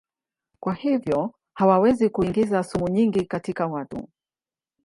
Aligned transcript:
Kwa 0.59 0.73
hivyo 0.73 1.33
hawawezi 1.53 2.09
kuingiza 2.09 2.63
sumu 2.63 2.87
nyingi 2.89 3.25
katika 3.25 3.67
watu. 3.67 4.09